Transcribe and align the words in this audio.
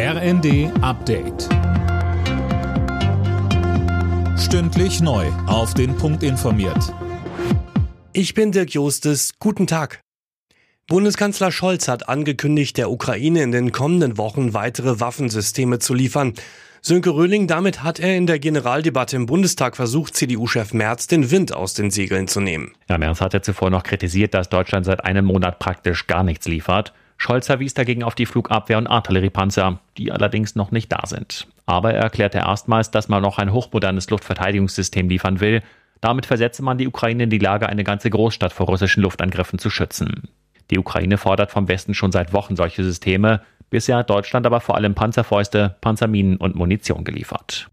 RND 0.00 0.70
Update. 0.80 1.48
Stündlich 4.38 5.00
neu. 5.00 5.26
Auf 5.48 5.74
den 5.74 5.96
Punkt 5.96 6.22
informiert. 6.22 6.94
Ich 8.12 8.32
bin 8.32 8.52
Dirk 8.52 8.70
Jostes. 8.70 9.40
Guten 9.40 9.66
Tag. 9.66 9.98
Bundeskanzler 10.86 11.50
Scholz 11.50 11.88
hat 11.88 12.08
angekündigt, 12.08 12.76
der 12.76 12.92
Ukraine 12.92 13.42
in 13.42 13.50
den 13.50 13.72
kommenden 13.72 14.18
Wochen 14.18 14.54
weitere 14.54 15.00
Waffensysteme 15.00 15.80
zu 15.80 15.94
liefern. 15.94 16.34
Sönke 16.80 17.10
Röhling, 17.10 17.48
damit 17.48 17.82
hat 17.82 17.98
er 17.98 18.16
in 18.16 18.28
der 18.28 18.38
Generaldebatte 18.38 19.16
im 19.16 19.26
Bundestag 19.26 19.74
versucht, 19.74 20.14
CDU-Chef 20.14 20.74
Merz 20.74 21.08
den 21.08 21.32
Wind 21.32 21.52
aus 21.52 21.74
den 21.74 21.90
Segeln 21.90 22.28
zu 22.28 22.40
nehmen. 22.40 22.70
Ja, 22.88 22.98
Merz 22.98 23.20
hatte 23.20 23.42
zuvor 23.42 23.70
noch 23.70 23.82
kritisiert, 23.82 24.32
dass 24.32 24.48
Deutschland 24.48 24.86
seit 24.86 25.04
einem 25.04 25.24
Monat 25.24 25.58
praktisch 25.58 26.06
gar 26.06 26.22
nichts 26.22 26.46
liefert. 26.46 26.92
Scholz 27.18 27.46
verwies 27.46 27.74
dagegen 27.74 28.04
auf 28.04 28.14
die 28.14 28.26
Flugabwehr- 28.26 28.78
und 28.78 28.86
Artilleriepanzer, 28.86 29.80
die 29.98 30.12
allerdings 30.12 30.54
noch 30.54 30.70
nicht 30.70 30.90
da 30.92 31.04
sind. 31.04 31.48
Aber 31.66 31.92
er 31.92 32.02
erklärte 32.02 32.38
erstmals, 32.38 32.92
dass 32.92 33.08
man 33.08 33.22
noch 33.22 33.38
ein 33.38 33.52
hochmodernes 33.52 34.08
Luftverteidigungssystem 34.08 35.08
liefern 35.08 35.40
will. 35.40 35.62
Damit 36.00 36.26
versetze 36.26 36.62
man 36.62 36.78
die 36.78 36.86
Ukraine 36.86 37.24
in 37.24 37.30
die 37.30 37.38
Lage, 37.38 37.68
eine 37.68 37.82
ganze 37.82 38.08
Großstadt 38.08 38.52
vor 38.52 38.66
russischen 38.66 39.02
Luftangriffen 39.02 39.58
zu 39.58 39.68
schützen. 39.68 40.28
Die 40.70 40.78
Ukraine 40.78 41.18
fordert 41.18 41.50
vom 41.50 41.66
Westen 41.66 41.92
schon 41.92 42.12
seit 42.12 42.32
Wochen 42.32 42.54
solche 42.54 42.84
Systeme. 42.84 43.42
Bisher 43.68 43.96
hat 43.98 44.10
Deutschland 44.10 44.46
aber 44.46 44.60
vor 44.60 44.76
allem 44.76 44.94
Panzerfäuste, 44.94 45.76
Panzerminen 45.80 46.36
und 46.36 46.54
Munition 46.54 47.04
geliefert. 47.04 47.68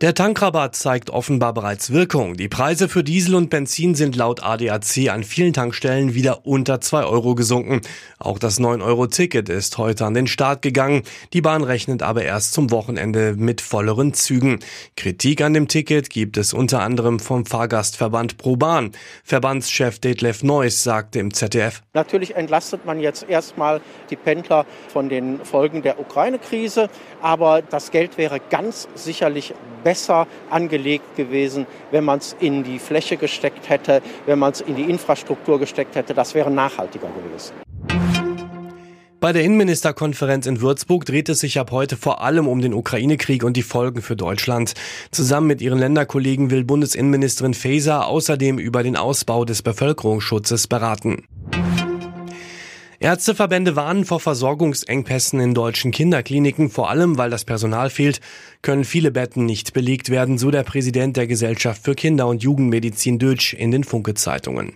Der 0.00 0.14
Tankrabatt 0.14 0.76
zeigt 0.76 1.10
offenbar 1.10 1.52
bereits 1.52 1.92
Wirkung. 1.92 2.34
Die 2.34 2.48
Preise 2.48 2.88
für 2.88 3.02
Diesel 3.02 3.34
und 3.34 3.50
Benzin 3.50 3.96
sind 3.96 4.14
laut 4.14 4.44
ADAC 4.44 5.08
an 5.08 5.24
vielen 5.24 5.52
Tankstellen 5.52 6.14
wieder 6.14 6.46
unter 6.46 6.80
2 6.80 7.02
Euro 7.02 7.34
gesunken. 7.34 7.80
Auch 8.20 8.38
das 8.38 8.60
9-Euro-Ticket 8.60 9.48
ist 9.48 9.76
heute 9.76 10.06
an 10.06 10.14
den 10.14 10.28
Start 10.28 10.62
gegangen. 10.62 11.02
Die 11.32 11.40
Bahn 11.40 11.64
rechnet 11.64 12.04
aber 12.04 12.22
erst 12.22 12.52
zum 12.52 12.70
Wochenende 12.70 13.34
mit 13.36 13.60
volleren 13.60 14.14
Zügen. 14.14 14.60
Kritik 14.96 15.42
an 15.42 15.52
dem 15.52 15.66
Ticket 15.66 16.10
gibt 16.10 16.36
es 16.36 16.54
unter 16.54 16.80
anderem 16.82 17.18
vom 17.18 17.44
Fahrgastverband 17.44 18.38
ProBahn. 18.38 18.92
Verbandschef 19.24 19.98
Detlef 19.98 20.44
Neuss 20.44 20.84
sagte 20.84 21.18
im 21.18 21.34
ZDF. 21.34 21.82
Natürlich 21.92 22.36
entlastet 22.36 22.86
man 22.86 23.00
jetzt 23.00 23.28
erstmal 23.28 23.80
die 24.10 24.16
Pendler 24.16 24.64
von 24.92 25.08
den 25.08 25.44
Folgen 25.44 25.82
der 25.82 25.98
Ukraine-Krise, 25.98 26.88
aber 27.20 27.62
das 27.62 27.90
Geld 27.90 28.16
wäre 28.16 28.38
ganz 28.48 28.86
sicherlich 28.94 29.54
besser 29.88 30.26
angelegt 30.50 31.16
gewesen, 31.16 31.66
wenn 31.90 32.04
man 32.04 32.18
es 32.18 32.36
in 32.40 32.62
die 32.62 32.78
Fläche 32.78 33.16
gesteckt 33.16 33.70
hätte, 33.70 34.02
wenn 34.26 34.38
man 34.38 34.52
es 34.52 34.60
in 34.60 34.76
die 34.76 34.82
Infrastruktur 34.82 35.58
gesteckt 35.58 35.96
hätte. 35.96 36.12
Das 36.12 36.34
wäre 36.34 36.50
nachhaltiger 36.50 37.08
gewesen. 37.08 37.54
Bei 39.18 39.32
der 39.32 39.42
Innenministerkonferenz 39.44 40.46
in 40.46 40.60
Würzburg 40.60 41.06
dreht 41.06 41.30
es 41.30 41.40
sich 41.40 41.58
ab 41.58 41.70
heute 41.72 41.96
vor 41.96 42.20
allem 42.20 42.46
um 42.48 42.60
den 42.60 42.74
Ukraine-Krieg 42.74 43.42
und 43.44 43.56
die 43.56 43.62
Folgen 43.62 44.02
für 44.02 44.14
Deutschland. 44.14 44.74
Zusammen 45.10 45.46
mit 45.46 45.62
ihren 45.62 45.78
Länderkollegen 45.78 46.50
will 46.50 46.64
Bundesinnenministerin 46.64 47.54
Faeser 47.54 48.06
außerdem 48.06 48.58
über 48.58 48.82
den 48.82 48.94
Ausbau 48.94 49.46
des 49.46 49.62
Bevölkerungsschutzes 49.62 50.66
beraten. 50.66 51.24
Ärzteverbände 53.00 53.76
warnen 53.76 54.04
vor 54.04 54.18
Versorgungsengpässen 54.18 55.38
in 55.38 55.54
deutschen 55.54 55.92
Kinderkliniken, 55.92 56.68
vor 56.68 56.90
allem 56.90 57.16
weil 57.16 57.30
das 57.30 57.44
Personal 57.44 57.90
fehlt, 57.90 58.20
können 58.60 58.84
viele 58.84 59.12
Betten 59.12 59.46
nicht 59.46 59.72
belegt 59.72 60.10
werden, 60.10 60.36
so 60.36 60.50
der 60.50 60.64
Präsident 60.64 61.16
der 61.16 61.28
Gesellschaft 61.28 61.84
für 61.84 61.94
Kinder- 61.94 62.26
und 62.26 62.42
Jugendmedizin 62.42 63.20
Dötsch 63.20 63.54
in 63.54 63.70
den 63.70 63.84
Funke-Zeitungen. 63.84 64.74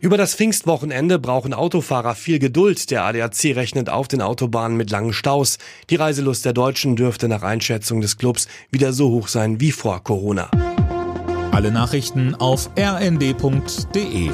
Über 0.00 0.16
das 0.16 0.34
Pfingstwochenende 0.34 1.20
brauchen 1.20 1.54
Autofahrer 1.54 2.16
viel 2.16 2.40
Geduld. 2.40 2.90
Der 2.90 3.04
ADAC 3.04 3.56
rechnet 3.56 3.88
auf 3.88 4.08
den 4.08 4.20
Autobahnen 4.20 4.76
mit 4.76 4.90
langen 4.90 5.12
Staus. 5.12 5.58
Die 5.88 5.96
Reiselust 5.96 6.44
der 6.44 6.52
Deutschen 6.52 6.96
dürfte 6.96 7.28
nach 7.28 7.42
Einschätzung 7.42 8.00
des 8.00 8.18
Clubs 8.18 8.48
wieder 8.72 8.92
so 8.92 9.10
hoch 9.10 9.28
sein 9.28 9.60
wie 9.60 9.72
vor 9.72 10.02
Corona. 10.02 10.50
Alle 11.52 11.70
Nachrichten 11.70 12.34
auf 12.34 12.70
rnd.de 12.76 14.30